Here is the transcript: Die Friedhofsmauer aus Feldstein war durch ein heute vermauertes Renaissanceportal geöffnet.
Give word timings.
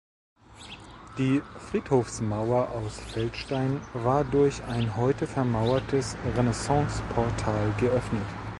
Die 1.19 1.43
Friedhofsmauer 1.69 2.69
aus 2.71 2.97
Feldstein 2.99 3.81
war 3.93 4.23
durch 4.23 4.63
ein 4.63 4.95
heute 4.97 5.27
vermauertes 5.27 6.17
Renaissanceportal 6.35 7.71
geöffnet. 7.79 8.25